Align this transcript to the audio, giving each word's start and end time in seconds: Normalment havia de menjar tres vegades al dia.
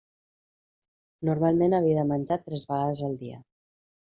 Normalment 1.29 1.77
havia 1.81 1.99
de 1.99 2.07
menjar 2.13 2.41
tres 2.49 2.67
vegades 2.73 3.07
al 3.11 3.17
dia. 3.25 3.39